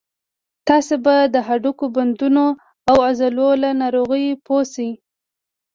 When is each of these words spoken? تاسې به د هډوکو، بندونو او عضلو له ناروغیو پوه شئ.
تاسې 0.67 0.95
به 1.03 1.15
د 1.33 1.35
هډوکو، 1.47 1.85
بندونو 1.95 2.45
او 2.89 2.95
عضلو 3.07 3.49
له 3.63 3.69
ناروغیو 3.81 4.41
پوه 4.45 4.61
شئ. 4.73 4.89